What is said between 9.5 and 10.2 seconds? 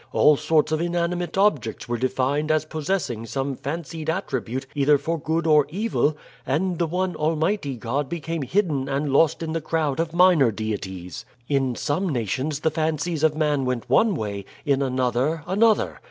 the crowd of